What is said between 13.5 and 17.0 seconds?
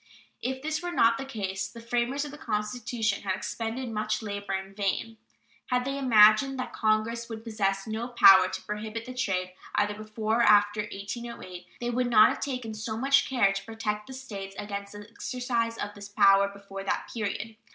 to protect the States against the exercise of this power before